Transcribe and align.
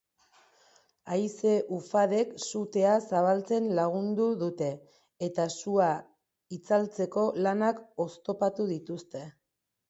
Haize-ufadek 1.15 2.31
sutea 2.45 2.93
zabaltzen 3.09 3.67
lagundu 3.81 4.25
dute 4.45 4.71
eta 5.29 5.45
sua 5.59 5.91
itzaltzeko 6.59 7.27
lanak 7.49 7.85
oztopatu 8.09 8.67
dituzte. 8.75 9.25